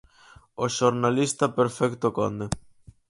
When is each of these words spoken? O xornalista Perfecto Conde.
O 0.63 0.65
xornalista 0.77 1.45
Perfecto 1.59 2.07
Conde. 2.17 2.47